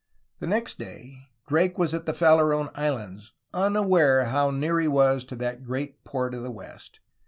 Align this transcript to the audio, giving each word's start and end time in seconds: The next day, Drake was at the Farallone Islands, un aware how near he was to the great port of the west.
The 0.39 0.47
next 0.47 0.79
day, 0.79 1.27
Drake 1.47 1.77
was 1.77 1.93
at 1.93 2.07
the 2.07 2.11
Farallone 2.13 2.71
Islands, 2.73 3.33
un 3.53 3.75
aware 3.75 4.25
how 4.25 4.49
near 4.49 4.79
he 4.79 4.87
was 4.87 5.23
to 5.25 5.35
the 5.35 5.59
great 5.63 6.03
port 6.03 6.33
of 6.33 6.41
the 6.41 6.49
west. 6.49 6.99